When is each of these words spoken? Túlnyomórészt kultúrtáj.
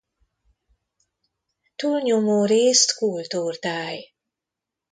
Túlnyomórészt 1.75 2.95
kultúrtáj. 2.97 4.11